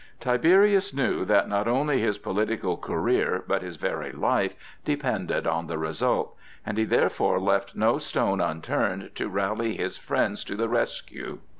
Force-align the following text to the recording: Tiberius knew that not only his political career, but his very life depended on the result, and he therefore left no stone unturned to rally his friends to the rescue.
Tiberius 0.19 0.95
knew 0.95 1.23
that 1.25 1.47
not 1.47 1.67
only 1.67 1.99
his 2.01 2.17
political 2.17 2.75
career, 2.75 3.43
but 3.47 3.61
his 3.61 3.75
very 3.75 4.11
life 4.11 4.55
depended 4.83 5.45
on 5.45 5.67
the 5.67 5.77
result, 5.77 6.35
and 6.65 6.79
he 6.79 6.85
therefore 6.85 7.39
left 7.39 7.75
no 7.75 7.99
stone 7.99 8.41
unturned 8.41 9.11
to 9.13 9.29
rally 9.29 9.75
his 9.77 9.97
friends 9.99 10.43
to 10.45 10.55
the 10.55 10.67
rescue. 10.69 11.37